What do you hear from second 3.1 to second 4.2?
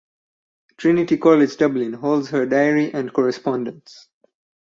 correspondence.